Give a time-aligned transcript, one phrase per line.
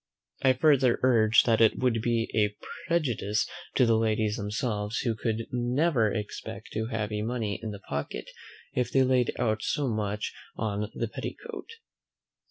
[0.41, 2.57] I further urged, that it would be a
[2.87, 7.77] prejudice to the ladies themselves, who could never expect to have any money in the
[7.87, 8.27] pocket
[8.73, 11.69] if they laid out so much on the petticoat.